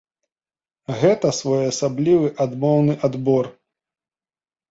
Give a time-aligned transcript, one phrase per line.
[1.01, 3.45] Гэта своеасаблівы адмоўны адбор.